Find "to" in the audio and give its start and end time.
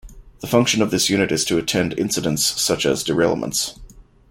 1.45-1.59